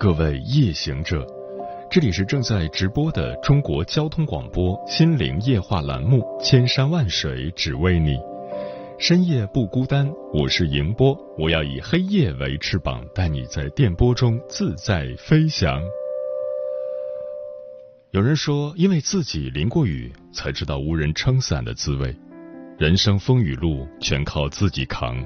[0.00, 1.26] 各位夜行者，
[1.90, 8.12] 这里是正在直播的中国交通广播心灵夜话栏目《千山万水只为你》，
[8.98, 15.82] 深夜不孤单，我是迎波，我要以黑夜为翅膀，带你在电波中自在飞翔。
[18.12, 22.16] 有人说，因为自己淋过雨，才知道无人撑伞的滋味，
[22.78, 25.22] 人生风雨路全靠自己扛。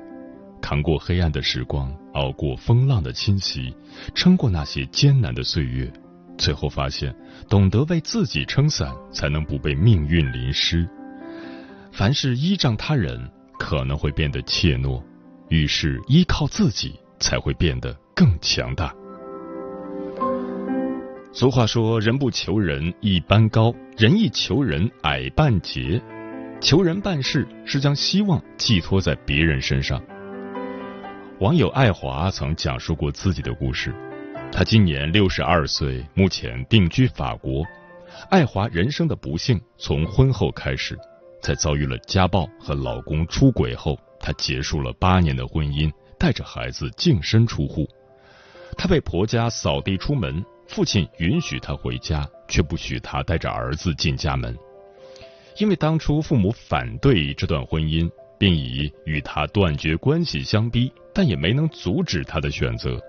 [0.64, 3.76] 扛过黑暗的时光，熬过风浪的侵袭，
[4.14, 5.92] 撑过那些艰难的岁月，
[6.38, 7.14] 最后发现，
[7.50, 10.88] 懂得为自己撑伞，才能不被命运淋湿。
[11.92, 15.02] 凡是依仗他人，可能会变得怯懦；
[15.50, 18.90] 遇事依靠自己，才会变得更强大。
[21.34, 26.00] 俗话说：“人不求人一般高，人一求人矮半截。”
[26.58, 30.02] 求人办事是将希望寄托在别人身上。
[31.40, 33.92] 网友爱华曾讲述过自己的故事。
[34.52, 37.64] 她今年六十二岁，目前定居法国。
[38.30, 40.96] 爱华人生的不幸从婚后开始，
[41.42, 45.90] 在遭遇了家暴和老公出轨后，她结束了八年的婚姻，
[46.20, 47.84] 带着孩子净身出户。
[48.78, 54.56] 她被婆家扫地出门，父亲允许她回家，却不许她带着儿子进家门，
[55.58, 58.08] 因为当初父母反对这段婚姻。
[58.36, 63.00] 并以与她断绝关系相逼，但也没能阻止他的选择。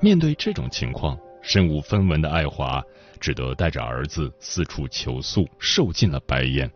[0.00, 2.82] 面对这种情况，身无分文的爱华
[3.20, 6.70] 只得带着儿子四处求诉，受尽了白眼。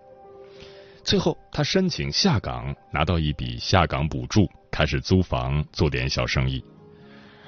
[1.02, 6.62] 最后，他申请下岗，拿到一笔下岗补助，开始租房做点小生意。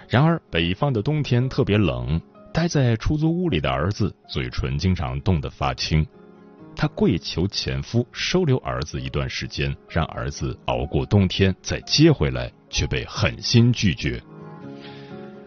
[0.09, 2.21] 然而，北方的冬天特别冷，
[2.53, 6.07] 待在出租屋里的儿子嘴唇经常冻得发青。
[6.75, 14.21] 她跪求前夫收留儿子一段时间，让儿子熬过冬天再接回来，却被狠心拒绝。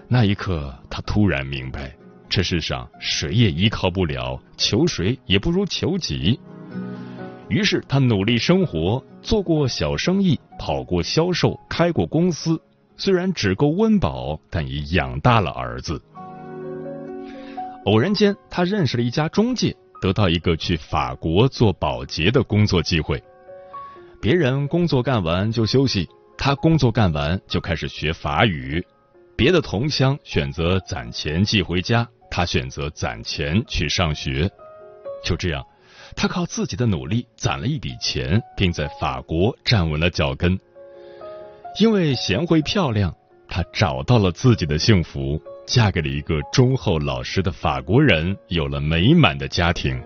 [0.07, 1.95] 那一刻，她突然明白，
[2.29, 6.39] 这世上谁也依靠不了，求谁也不如求己。
[7.49, 12.61] 于是，她努力生活，做过小生意，跑过销售，开过公司。
[12.97, 16.01] 虽然只够温饱，但也养大了儿子。
[17.85, 19.75] 偶然间，她认识了一家中介。
[20.05, 23.23] 得到一个去法国做保洁的工作机会，
[24.21, 26.07] 别人工作干完就休息，
[26.37, 28.85] 他工作干完就开始学法语。
[29.35, 34.47] 别的同乡选择攒钱寄回家，他选择攒钱去上学。
[35.23, 35.65] 就这样，
[36.15, 40.55] 他靠自己的努力攒了一笔钱，并在法国站稳了脚跟。
[41.79, 43.11] 因为贤惠漂亮，
[43.49, 45.41] 他找到了自己的幸福。
[45.65, 50.01] 嫁给了一个忠厚老实的法国人，有了美满的家庭。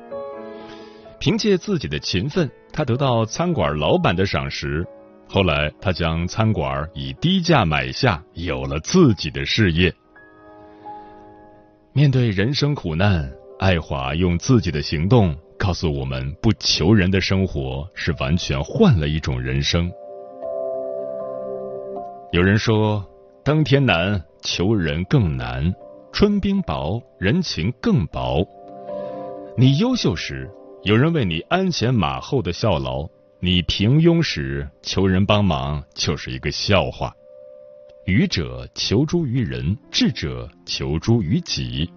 [1.19, 4.85] 凭借自己的勤奋，他得到餐馆老板的赏识。
[5.27, 9.93] 后来，他将餐馆以低价买下，有了自己的事业。
[11.93, 19.91] 面对人生苦难，爱华用自己的行动告诉我们：不求人的生活是完全换了一种人生。
[22.31, 23.05] 有人说，
[23.49, 24.23] 登天难。
[24.43, 25.73] 求人更难，
[26.13, 28.47] 春冰薄，人情更薄。
[29.57, 30.47] 你优秀时，
[30.83, 33.09] 有人为你鞍前马后的效劳；
[33.39, 37.11] 你平庸时，求人帮忙就是一个笑话。
[38.05, 41.91] 愚者求诸于人，智者求诸于己。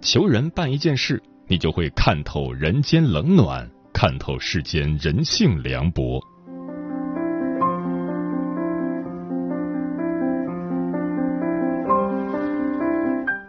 [0.00, 6.18] 求人办一件事，你就会看透人间冷暖，看透世间人性凉薄。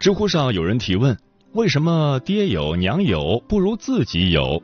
[0.00, 1.14] 知乎上有人提问：
[1.52, 4.62] 为什么爹有娘有不如自己有？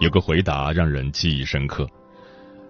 [0.00, 1.86] 有个回答让人记忆深刻。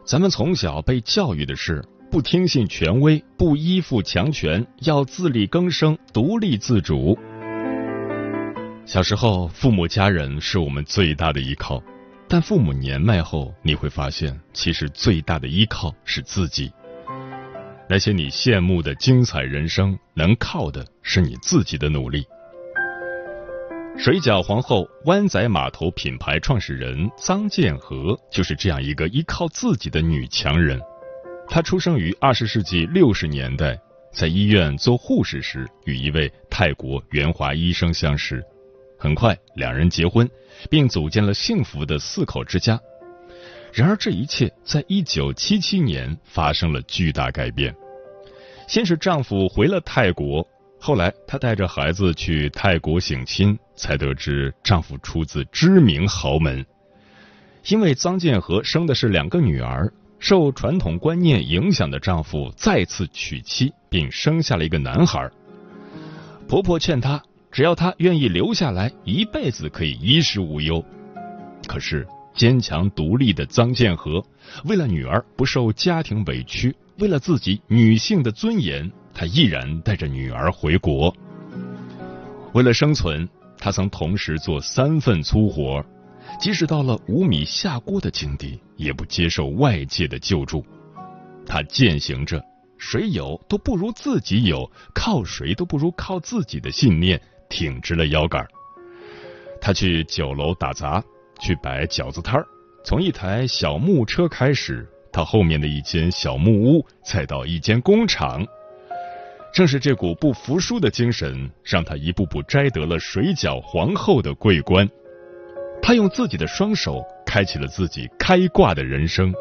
[0.04, 1.80] 咱们从小被教育的是
[2.10, 7.16] 不听信权威，不依附强权，要自力更生，独立自主。
[8.84, 11.81] 小时候，父母家人是我们最大的依靠，
[12.26, 16.72] 但父母年迈后，你会发现，其实最大的依靠是自己。
[17.90, 22.23] 那些你羡慕的精彩人生，能靠的是你自己的努力。
[23.96, 30.79] 水饺皇后、湾仔码头品牌创始人臧建和就是这样一个依靠自己的女强人。
[31.49, 33.76] 她出生于二十世纪六十年代，
[34.12, 38.44] 在医院做护士时，与一位泰国元华医生相识，
[38.99, 40.29] 很快两人结婚，
[40.69, 42.79] 并组建了幸福的四口之家。
[43.73, 47.75] 然而，这一切在一九七七年发生了巨大改变。
[48.67, 50.47] 先是丈夫回了泰国，
[50.81, 56.65] 后来她带着孩子去泰国省亲，才得知丈夫出自知名豪门。
[57.67, 65.31] 因为臧建和生的是两个女儿，受传统观念影响的丈夫再次娶妻，并生下了一个男孩。
[66.49, 67.23] 婆婆劝她，
[67.53, 70.85] 只要她愿意留下来，一辈子可以衣食无忧。
[71.67, 72.06] 可是。
[72.38, 74.25] 坚强独立的臧建和，
[74.64, 81.12] 为了女儿不受家庭委屈，为了自己女性的尊严，他毅然带着女儿回国。
[82.52, 85.85] 为了生存，他曾同时做三份粗活，
[86.40, 90.64] 即使到了无米下锅的境地，也不接受外界的救助。
[91.44, 92.41] 他践行着
[92.79, 98.46] “谁有都不如自己有，靠谁都不如靠自己的”信念，挺直了腰杆。
[99.61, 101.02] 他去酒楼打杂。
[101.38, 102.46] 去摆饺子摊儿，
[102.85, 108.46] 从一台小木车开始，到后面的一间小木屋，再到一间工厂。
[109.55, 114.88] 正是这股不服输的精神，让他一步步摘得了水饺皇后的桂冠。
[115.81, 119.32] 他用自己的双手，开启了自己开挂的人生。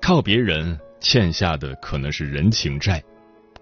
[0.00, 3.02] 靠别人欠下的可能是人情债，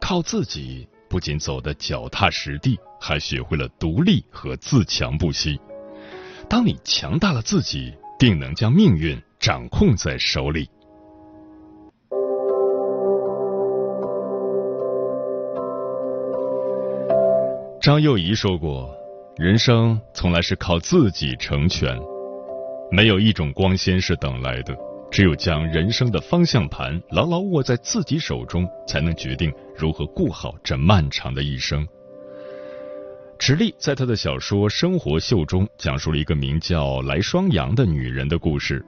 [0.01, 0.87] 靠自己。
[1.09, 5.61] 不仅走得脚踏实地，还学会了独立和自强不息。
[6.49, 10.69] 当你强大了自己，定能将命运掌控在手里。
[17.81, 18.93] 张幼仪说过
[19.39, 21.97] ：“人生从来是靠自己成全，
[22.91, 24.77] 没有一种光鲜是等来的。”
[25.13, 31.87] 只有将人生的方向盘牢牢握在自己手中，才能决定如何过好这漫长的一生。
[33.39, 38.85] 池莉在他的小说《生活秀》中讲述了一个名叫来双阳的女人的故事。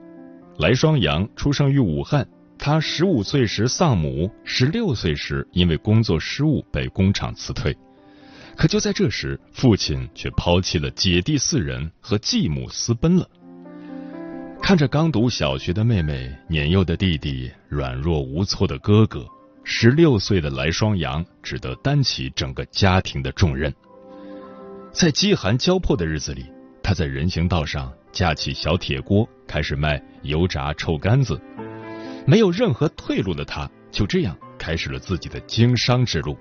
[0.59, 2.27] 来双阳出生于武汉，
[2.59, 7.77] 她十五岁时丧母，十六岁时因为工作失误被工厂辞退。
[8.57, 13.29] 可就在这时，父亲却抛弃了姐弟四人，和继母私奔了。
[14.61, 19.25] 看着刚读小学的妹妹、年幼的弟弟、软弱无措的哥哥，
[19.63, 23.73] 十六岁的来双阳只得担起整个家庭的重任。
[24.93, 26.47] 在饥寒交迫的日子里，
[26.83, 31.41] 他在人行道上架起小铁锅，开始卖油炸臭干子。
[32.27, 36.37] 没有任何退路的他，就这样开始了自己的经商之路。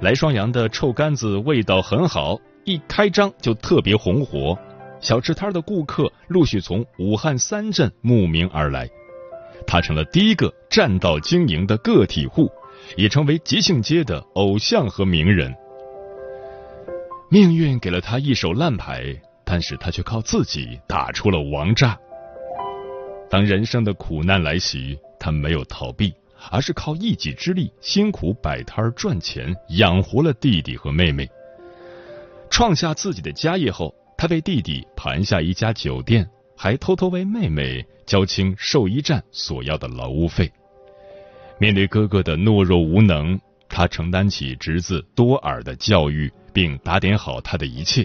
[0.00, 4.56] 来双阳的臭干子味道很好，一开张就特别红火。
[5.00, 8.88] 小吃摊的顾客陆续从武汉三镇慕名而来，
[9.66, 12.50] 他成了第一个占道经营的个体户，
[12.96, 15.52] 也成为吉庆街的偶像和名人。
[17.30, 19.14] 命运给了他一手烂牌，
[19.44, 21.98] 但是他却靠自己打出了王炸。
[23.28, 26.14] 当人生的苦难来袭，他没有逃避，
[26.50, 31.28] 而是靠一己之力辛苦摆摊赚钱，养活了弟弟和妹妹，
[32.48, 33.94] 创下自己的家业后。
[34.16, 40.50] 他为弟弟盘下一家酒店，还偷偷为妹妹交清兽医站所要的劳务费。
[41.60, 43.38] 面对哥哥的懦弱无能，
[43.68, 48.04] 他承担起侄子多尔的教育，并打点好他的一切。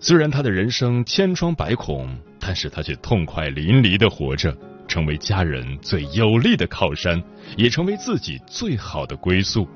[0.00, 4.52] 虽然他的人生千疮百孔，但是他却痛快淋漓的活着，
[4.88, 7.22] 成为家人最有力的靠山，
[7.56, 9.68] 也成为自己最好的归宿。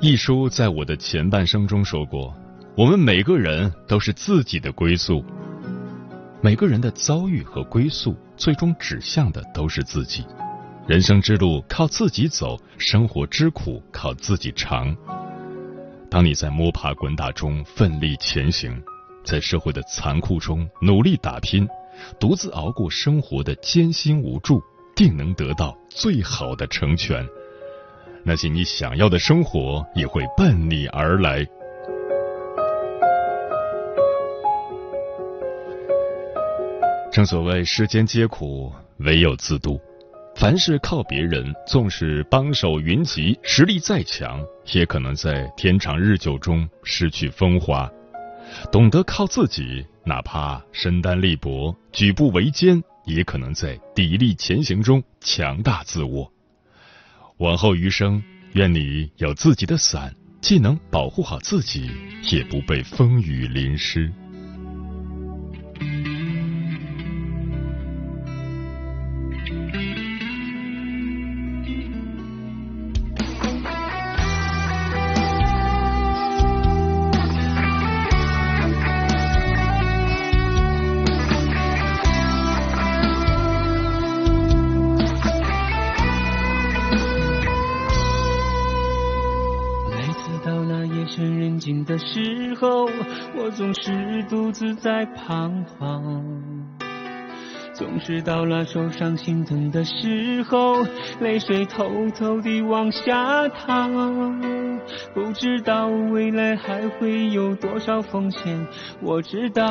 [0.00, 2.34] 一书在我的前半生中说过
[2.74, 5.22] ：“我们每个人都是自己的归宿，
[6.40, 10.24] 每个人的遭遇和归宿，最终指向的都是自己。
[10.88, 14.96] 人生之路靠自己走，生活之苦靠自己尝。
[16.10, 18.82] 当你在摸爬滚打中奋力前行，
[19.22, 21.68] 在社会的残酷中努力打拼，
[22.18, 24.62] 独自熬过生活的艰辛无助，
[24.96, 27.22] 定能得到最好的成全。”
[28.24, 31.46] 那些你想要的生活也会奔你而来。
[37.12, 39.78] 正所谓世间皆苦，唯有自渡。
[40.38, 44.40] 凡是靠别人，纵使帮手云集，实力再强，
[44.72, 47.90] 也可能在天长日久中失去风华。
[48.70, 56.32] 懂得靠自己，哪怕身单力薄、举步维艰，也可能在砥砺前行中强大自我。
[57.38, 61.90] 往后余生，愿你有自己的伞，既能保护好自己，
[62.30, 64.12] 也不被风雨淋湿。
[93.48, 96.22] 我总是独自在彷徨。
[97.72, 100.84] 总是到了受伤心疼的时候，
[101.20, 103.90] 泪水偷偷地往下淌。
[105.14, 108.66] 不知道未来还会有多少风险，
[109.00, 109.64] 我知道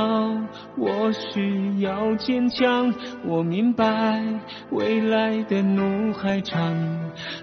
[0.75, 2.91] 我需要坚强。
[3.24, 4.24] 我明白
[4.72, 6.75] 未来的路还长，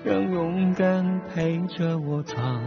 [0.05, 2.61] 让勇敢陪着我闯。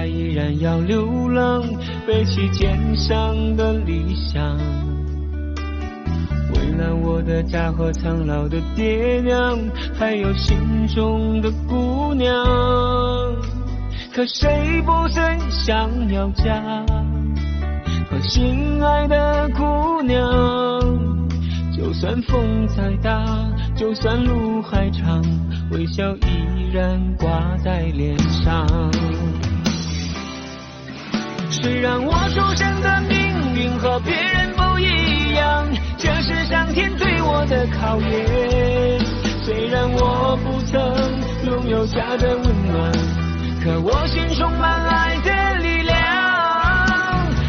[0.00, 1.62] 还依然要流浪，
[2.06, 4.56] 背起肩上的理想，
[6.54, 9.58] 为了我的家和苍老的爹娘，
[9.98, 12.34] 还有心中的姑娘。
[14.10, 16.86] 可谁不曾想要家？
[18.10, 20.18] 和心爱的姑娘。
[21.76, 23.22] 就算风再大，
[23.76, 25.22] 就算路还长，
[25.70, 28.66] 微笑依然挂在脸上。
[31.62, 35.66] 虽然我出生的命运和别人不一样，
[35.98, 39.00] 这是上天对我的考验。
[39.44, 40.80] 虽然我不曾
[41.44, 42.92] 拥有家的温暖，
[43.62, 45.96] 可我心充满爱的力量。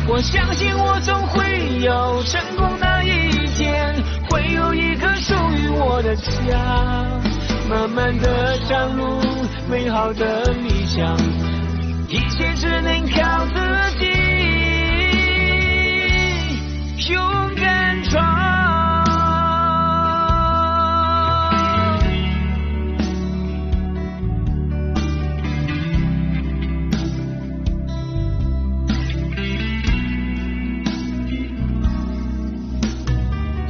[0.08, 3.96] 我相信我总会有成功的一天。
[4.30, 7.06] 会有一个属于我的家，
[7.70, 9.20] 漫漫的长路，
[9.70, 11.18] 美好的理想，
[12.12, 13.54] 一切只能靠自
[13.98, 14.06] 己，
[17.14, 18.22] 勇敢闯。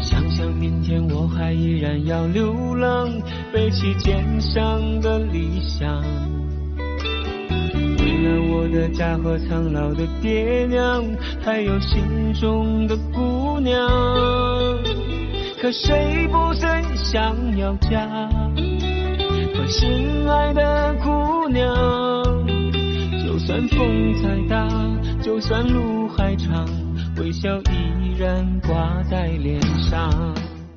[0.01, 3.07] 想想明天我还依然要流浪，
[3.53, 6.03] 背起肩上的理想，
[8.39, 11.03] 我的家和苍老的爹娘，
[11.43, 13.89] 还有心中的姑娘。
[15.61, 18.07] 可谁不曾想要家
[19.53, 21.75] 和心爱的姑娘？
[23.23, 24.67] 就算风再大，
[25.21, 26.67] 就算路还长，
[27.17, 30.09] 微笑依然挂在脸上。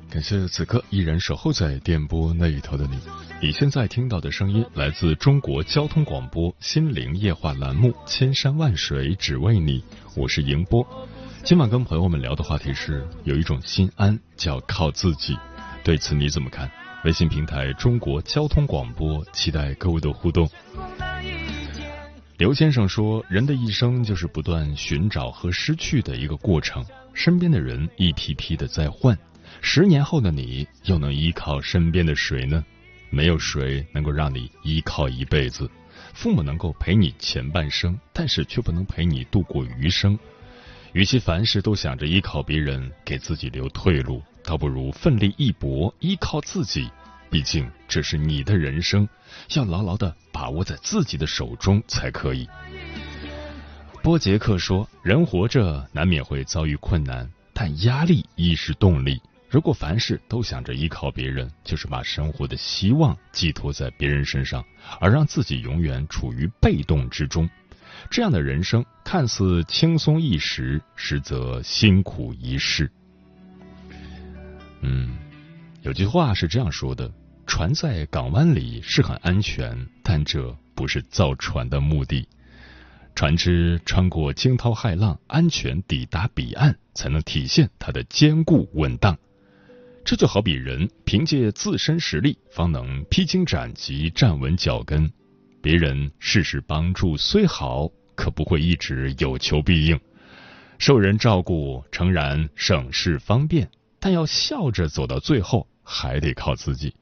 [0.09, 2.97] 感谢此刻依然守候在电波那一头的你。
[3.41, 9.79] 你现在听到的声音来自中国交通广播心灵夜话栏目《千山万水只为你》，
[10.15, 10.85] 我是迎波。
[11.43, 15.37] 今晚跟朋友们聊的话题是有一种心安叫靠自己，
[15.83, 16.71] 对此你怎么看？
[17.03, 20.49] 微信平台中国交通广播，期待各位的互动。
[22.37, 29.17] 刘先生说，人的一生就是不断寻找和失去的一个过程，身边的人一批批的在换。
[29.61, 32.63] 十年后的你又能依靠身边的谁呢？
[33.09, 35.69] 没有谁能够让你依靠一辈子。
[36.13, 40.17] 父母能够陪你前半生，但是却不能陪你度过余生。
[40.93, 46.89] 与其凡事都想着依靠别人给自己留退路，倒不如奋力一搏，依靠自己。
[47.29, 49.07] 毕竟这是你的人生，
[49.55, 52.47] 要牢牢的把握在自己的手中才可以。
[54.01, 59.21] 波杰克说：“人活着难免会遭遇困难，但压力亦是动力。”
[59.55, 64.61] 如果凡事都想着依靠别人，就是把生活的希望寄托在别人身上，
[64.99, 67.49] 而让自己永远处于被动之中。
[68.11, 72.91] 这样的人生看似轻松一时，实则辛苦一世。
[74.81, 75.15] 嗯，
[75.83, 77.09] 有句话是这样说的：
[77.47, 82.27] 船在港湾里是很安全，但这不是造船的目的。
[83.15, 89.17] 船只穿过惊涛骇浪，安全抵达彼岸，才能体现它的坚固稳当。
[90.05, 95.11] 这就好比人凭借自身实力，方能披荆斩棘、站稳脚跟。
[95.63, 99.99] 别人事事帮助虽好，可不会一直有求必应。
[100.77, 103.67] 受人照顾诚然省事方便，
[103.99, 106.95] 但要笑着走到最后，还得靠自己。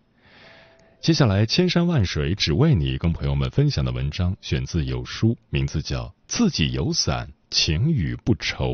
[1.01, 8.65] 接下来，千山万水只为你，跟朋友们分享的文章选自有书，名字叫《自己有伞，晴雨不愁》。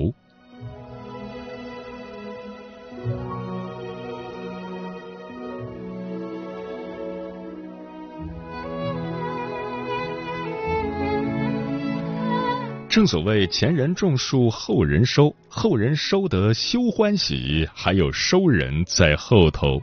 [12.99, 19.81] 正所谓前人种树，后人收，后人收得休欢喜，还有收人在后头。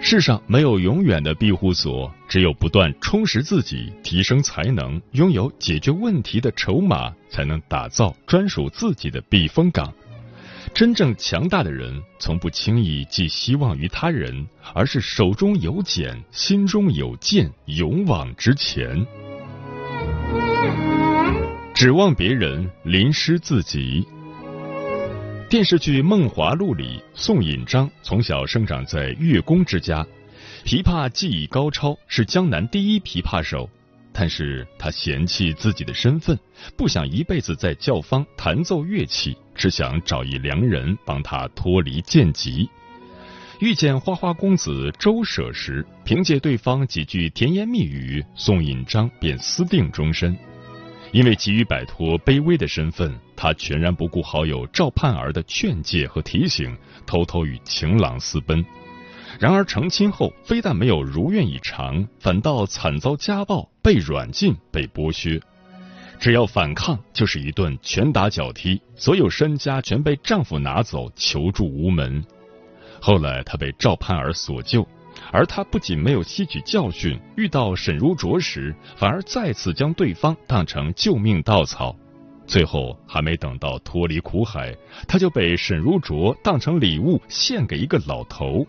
[0.00, 9.92] 世上没有永远的庇护所，只有不断充实自己、提升才能、拥有解决问题的筹码，才能打造专属自己的避风港。
[10.72, 19.06] 真正强大的人，从不轻易寄希望于他人，而是手中有茧，心中有剑，勇往直前。
[21.74, 24.06] 指望别人，淋湿自己。
[25.50, 30.06] 电视剧《梦华录》里，宋引章从小生长在乐工之家，
[30.64, 33.68] 琵琶技艺高超，是江南第一琵琶手。
[34.12, 36.38] 但是他嫌弃自己的身份，
[36.76, 42.70] 不想一辈子在教坊弹奏乐器，只想找一良人帮他脱离贱籍。
[43.58, 50.38] 遇见花花公子周舍时，凭借对方几句甜言蜜语，宋引章便私定终身。
[51.14, 58.66] 因为急于摆脱卑微的身份，他全然不顾好友赵盼儿的劝诫和提醒，偷偷与情郎私奔。
[59.38, 65.40] 然而成亲后，非但没有如愿以偿，反倒惨遭家暴，被软禁，被剥削。
[66.18, 72.24] 只要反抗，就是一顿拳打脚踢，所有身家全被丈夫拿走，求助无门。
[73.00, 74.84] 后来她被赵盼儿所救，
[75.34, 81.96] 而他不仅没有吸取教训，遇到沈如琢时，反而再次将对方当成救命稻草。
[82.46, 84.72] 最后还没等到脱离苦海，
[85.08, 88.64] 他就被沈如琢当成礼物献给一个老头。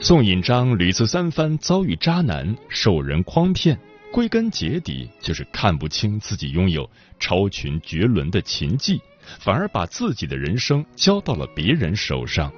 [0.00, 3.78] 宋引章屡次三番遭遇渣男，受人诓骗，
[4.10, 6.90] 归根结底就是看不清自己拥有
[7.20, 9.00] 超群绝伦的琴技，
[9.38, 12.52] 反而把自己的人生交到了别人手上。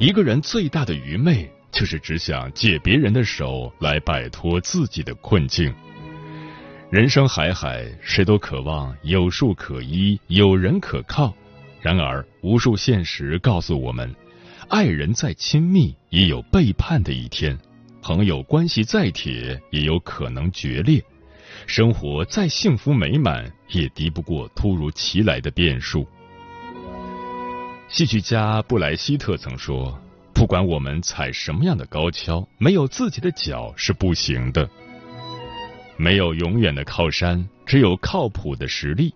[0.00, 5.72] 一个人最大的愚昧，就是只想借别人的手来摆脱自己的困境。
[6.90, 11.32] 人生海海，谁都渴望有树可依，有人可靠。
[11.80, 14.12] 然而，无数现实告诉我们。
[14.68, 17.56] 爱人再亲密，也有背叛的一天；
[18.02, 21.00] 朋友关系再铁，也有可能决裂；
[21.68, 26.04] 生活再幸福美满，也敌不过突如其来的变数。
[27.88, 29.96] 戏剧家布莱希特曾说
[30.34, 34.68] ：“不管我们踩什么样的高跷，没有自己的脚是不行的。
[35.96, 39.14] 没有永远的靠山，只有靠谱的实力。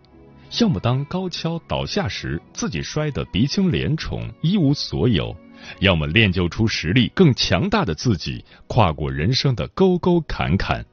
[0.60, 5.34] 要么当高跷倒下时，自己摔得鼻青脸肿，一无所有；
[5.80, 10.84] 要么练就出实力更强大的自己，跨过人生的沟沟坎坎。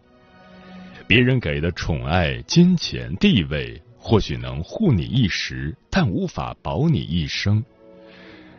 [1.05, 7.65] 别人给的宠爱、金钱、地位，或许能护你一时，但无法保你一生。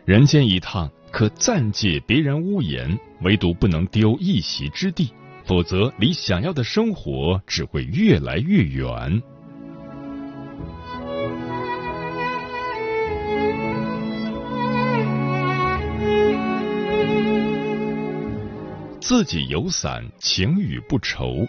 [0.03, 5.09] 人间一趟，可暂借别人屋檐，唯独不能丢一席之地，
[5.45, 9.21] 否则离想要的生活只会越来越远。
[18.99, 21.47] 自己有伞，晴雨不愁。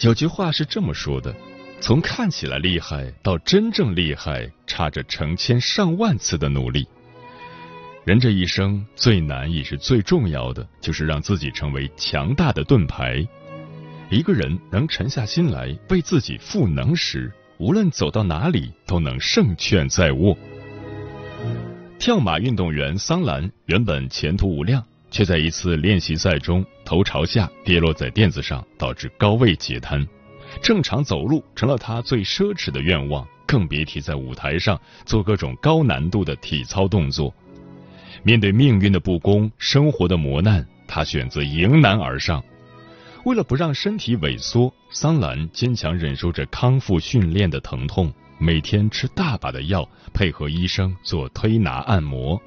[0.00, 1.32] 有句话是这么说的：
[1.80, 6.86] 从看起来厉害到真正厉害，差着成千上万次的努力。
[8.04, 13.26] 人这一生最难也是最重要的，就是让自己成为强大的盾牌。
[14.10, 20.36] 一个人能沉下心来为自己赋能时，无论走到哪里都能胜券在握。
[21.98, 24.84] 跳马运动员桑兰原本前途无量。
[25.10, 30.06] 却在一次练习赛中头朝下跌落在垫子上，导致高位截瘫。
[30.62, 37.34] 正常走路成了他最奢侈的愿望，更别提在舞台上做各种高难度的体操动作。
[38.22, 42.42] 面对命运的不公、生活的磨难，他选择迎难而上。
[43.24, 52.40] 为了不让身体萎缩，桑兰坚强忍受着康复训练的疼痛，每天吃大把的药，配合医生做推拿按摩。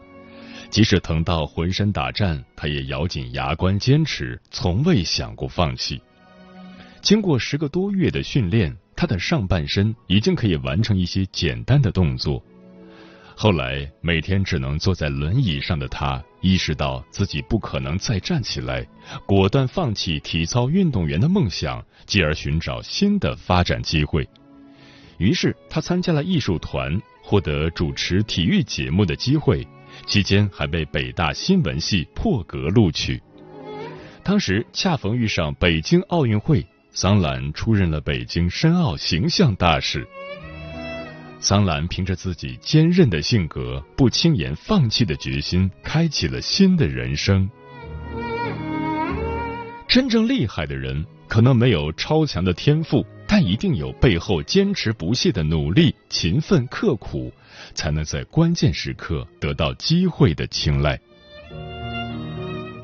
[0.69, 6.01] 即使疼到浑身打颤，他也咬紧牙关坚持，从未想过放弃。
[7.01, 12.41] 经过十个多月的训练，他的上半身已经可以完成一些简单的动作。
[13.35, 18.87] 后来，每天只能坐在轮椅上的他，意识到自己不可能再站起来，
[19.25, 24.27] 果断放弃体操运动员的梦想，继而寻找新的发展机会。
[25.17, 29.67] 于是，他参加了艺术团，获得主持体育节目的机会。
[30.05, 33.21] 期间还被北大新闻系破格录取。
[34.23, 40.05] 当时恰逢遇上北京奥运会，桑兰出任了北京申奥形象大使。
[41.39, 47.49] 桑兰凭着自己坚韧的性格、不轻言放弃的决心，开启了新的人生。
[49.87, 53.05] 真正厉害的人，可能没有超强的天赋。
[53.25, 57.31] 但一定有背后坚持不懈的努力、勤奋刻苦，
[57.73, 60.99] 才能在关键时刻得到机会的青睐。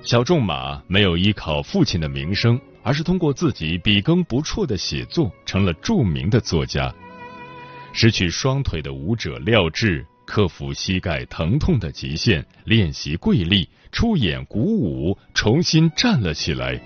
[0.03, 6.95] 小仲马没有依靠父亲的名声，而是通过自己笔耕不辍的写作，成了著名的作家。
[7.91, 16.79] 失去双腿的舞者廖智，克服膝盖疼痛的极限，练习跪立，出演鼓舞，重新站了起来。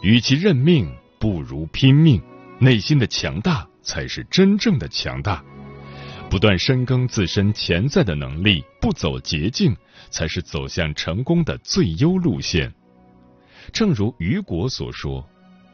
[0.00, 0.88] 与其认命，
[1.18, 2.22] 不如拼命。
[2.60, 5.42] 内心的强大才是真正的强大。
[6.30, 9.76] 不断深耕自身潜在的能力，不走捷径，
[10.08, 12.72] 才是走向成功的最优路线。
[13.72, 15.26] 正如雨果所说。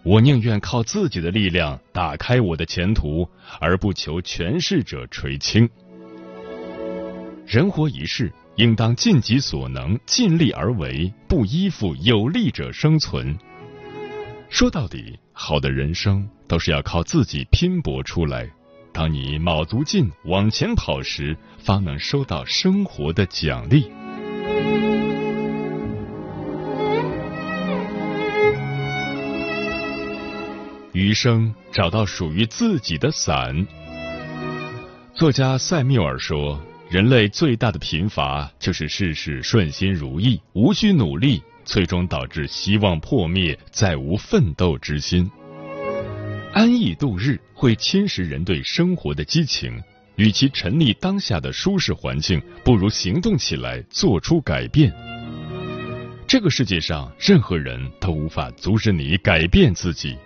[0.02, 3.26] 我宁愿靠自己的力量打开我的前途，
[3.58, 5.66] 而不求权势者垂青。
[7.46, 13.34] 人活一世，应当尽己所能，尽力而为，不依附有利者生存。
[14.50, 18.46] 说到底，好的人生都是要靠自己拼搏出来。
[18.92, 23.90] 当你卯足劲往前跑时，方能收到生活的奖励。
[30.94, 33.66] 余生找到属于自己的伞。
[35.12, 45.28] 作家塞缪尔说：“人类最大的贫乏就是事事顺心如意，无需努力，最终导致希望破灭，再无奋斗之心。
[46.52, 49.82] 安逸度日会侵蚀人对生活的激情。
[50.14, 54.94] 与其沉溺当下的舒适环境，不如行动起来，做出改变。
[56.24, 60.16] 这个世界上，任何人都无法阻止你改变自己。”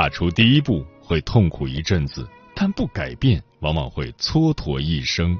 [0.00, 5.36] 踏出第一步会痛苦一阵子，但不改变往往会蹉跎一生。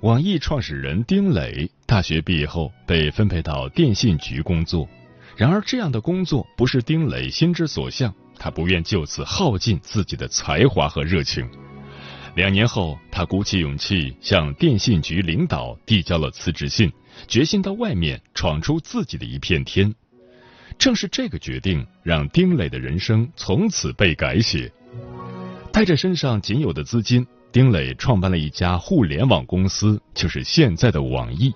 [0.00, 4.88] 网易创始人丁磊大学毕业后被分配到电信局工作，
[5.36, 11.46] 然而这样的工作不是丁磊心之所向，他不愿就此耗尽自己的才华和热情。
[12.34, 16.90] 两年后，他鼓起勇气向电信局领导递交了辞职信，
[17.28, 19.94] 决心到外面闯出自己的一片天。
[20.78, 24.70] 正是这个决定，让丁磊的人生从此被改写。
[25.72, 31.52] 带着身上仅有的资金，丁磊创办了一家互联网公司，就是现在的网易。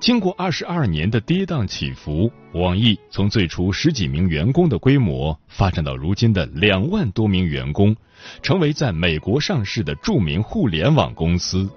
[0.00, 7.96] 经过二十二年的跌宕起伏，网易从最初十几名员工的规模，发展到如今的两万多名员工，
[8.42, 11.68] 成为在美国上市的著名互联网公司。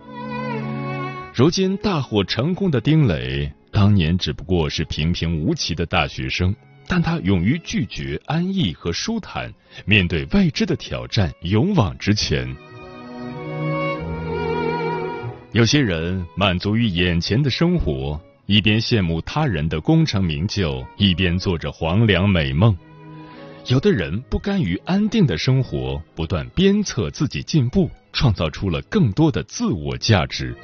[1.34, 3.53] 如今大获成功的丁磊。
[3.71, 6.56] 当年只不过是平平无奇的大学生，
[6.88, 9.53] 但他勇于拒绝安逸和舒坦，
[9.86, 12.56] 面对未知的挑战，勇往直前。
[15.51, 22.73] 有些人满足于眼前的生活，一边羡慕他人的功成名就，一边做着黄粱美梦；
[23.67, 30.56] 有的人不甘于安定的生活，不断鞭策自己进步，创造出了更多的自我价值。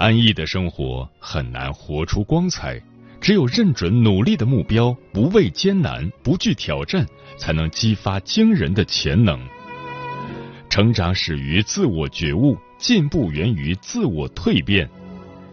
[0.00, 2.80] 安逸的生活很难活出光彩，
[3.20, 9.38] 只有认准努力的目标，不畏艰难，不惧挑战，才能激发惊人的潜能。
[10.70, 14.88] 成长始于自我觉悟，进步源于自我蜕变。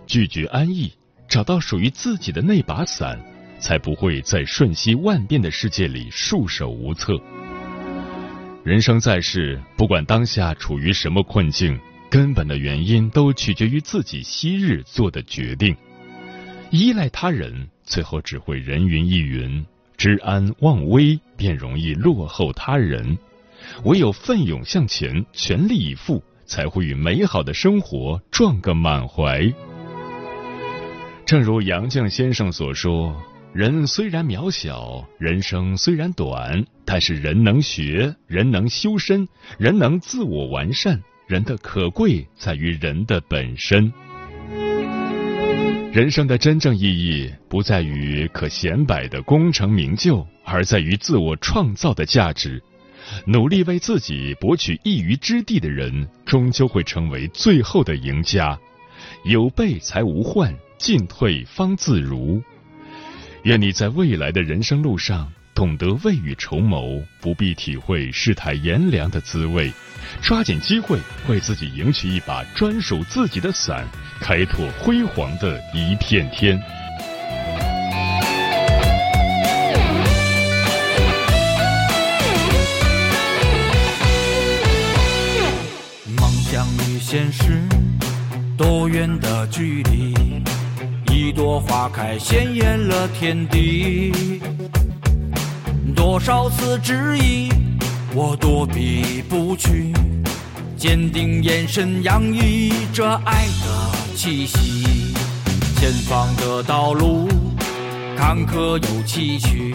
[0.06, 0.94] 拒绝安逸，
[1.28, 3.20] 找到属于自己的那把伞，
[3.60, 7.20] 才不会在瞬息万变的世界里束手无策。
[8.64, 11.78] 人生在世，不管当下处于什么困境。
[12.10, 15.76] 根本的原因都取决于自己昔日做的决定，
[16.72, 19.65] 依赖他人，最后只会人云亦云；
[19.98, 23.17] 知安忘危，便容易落后他人。
[23.84, 29.54] 唯有奋勇向前，全力以赴，才会与美好的生活撞个满怀。
[31.26, 43.92] 正如杨绛先生所说：“人虽然渺小，人生虽然短，但是人能学，人能修身，人能自我完善。”人的可贵在于人的本身。
[45.92, 52.63] 人生的真正意义不在于可显摆的功成名就，而在于自我创造的价值。
[53.26, 58.58] 努力为自己博取一隅之地的人，终究会成为最后的赢家。
[59.26, 62.42] 有备才无患，进退方自如。
[63.44, 65.30] 愿你在未来的人生路上。
[65.58, 69.74] 懂得未雨绸缪，不必体会世态炎凉的滋味，
[70.22, 73.84] 抓紧机会为自己赢取一把专属自己的伞，
[74.22, 76.56] 开拓辉煌的一片天。
[86.20, 87.63] 梦想与现实
[88.56, 90.13] 多远的距离？
[91.12, 94.39] 一朵花开，鲜艳了天地。
[95.98, 97.52] 多少次质疑，
[98.14, 99.92] 我躲避不去，
[100.78, 105.16] 坚定眼神洋溢着爱的气息。
[105.76, 107.28] 前方的道路
[108.16, 109.74] 坎坷又崎岖，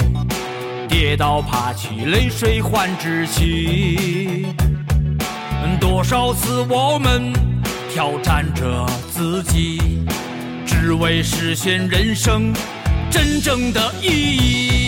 [0.89, 4.47] 跌倒爬起，泪水换志气。
[5.81, 7.33] 多少次我们
[7.93, 10.07] 挑战着自己，
[10.65, 12.53] 只为实现人生
[13.11, 14.82] 真正的意义。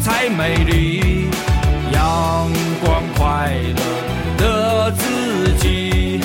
[0.00, 1.28] 才美丽。
[1.92, 2.48] 阳
[2.82, 3.82] 光快乐
[4.38, 6.20] 的自己，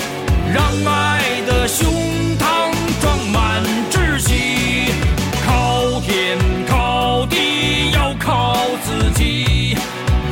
[0.54, 1.88] 让爱的胸
[2.38, 4.92] 膛装满志气。
[5.46, 9.76] 靠天靠地要靠自己，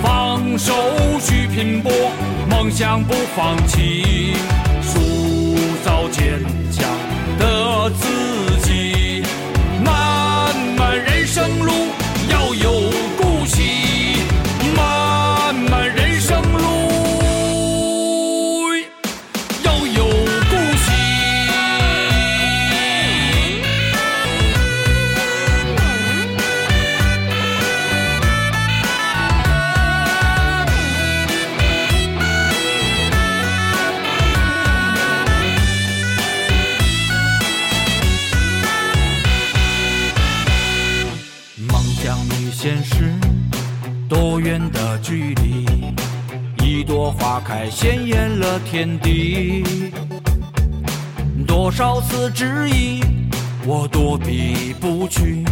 [0.01, 0.73] 放手
[1.21, 1.91] 去拼搏，
[2.49, 4.35] 梦想不放弃，
[4.81, 4.99] 塑
[5.83, 6.39] 造坚
[6.71, 6.87] 强
[7.39, 8.22] 的自
[47.33, 49.63] 花开，鲜艳了天地。
[51.47, 53.01] 多少次质疑，
[53.65, 55.43] 我躲避不去，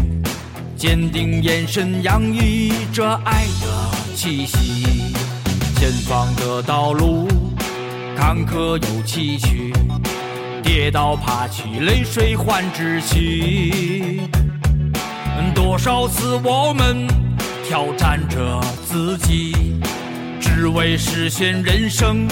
[0.78, 5.16] 坚定眼神洋溢着爱的气息。
[5.76, 7.28] 前方的道路
[8.16, 9.74] 坎坷又崎岖，
[10.62, 14.22] 跌倒爬起，泪水换志气。
[15.56, 17.08] 多少次我们
[17.68, 19.71] 挑战着自己，
[20.54, 22.28] 只为实现人生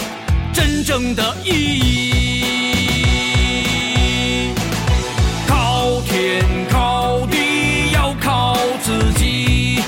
[0.54, 2.94] 真正的意义。
[5.48, 9.80] 靠天靠地要靠自己，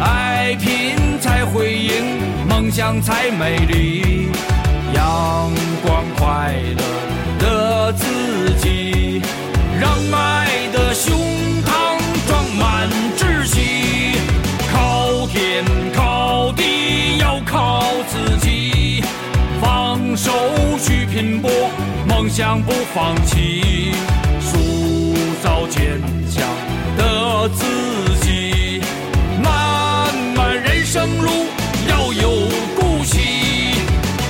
[0.00, 2.18] 爱拼才会赢，
[2.48, 4.25] 梦想才美丽。
[22.36, 23.92] 想不放弃，
[24.40, 26.46] 塑造坚强
[26.98, 27.64] 的自
[28.20, 28.78] 己。
[29.42, 31.46] 漫漫人生路
[31.88, 32.46] 要有
[32.78, 33.80] 骨气，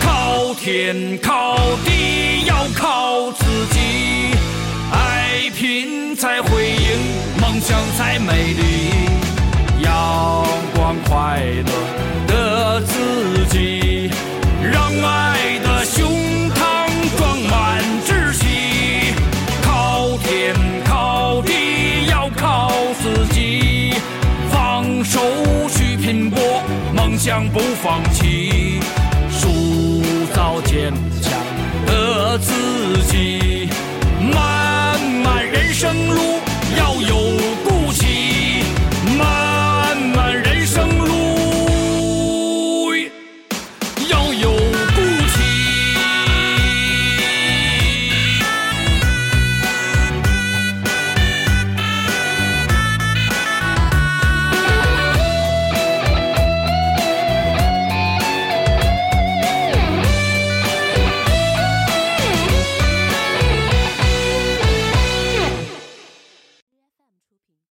[0.01, 3.81] 靠天靠地要靠自己，
[4.92, 8.92] 爱拼才会赢，梦想才美丽。
[9.83, 11.73] 阳光快乐
[12.29, 12.95] 的自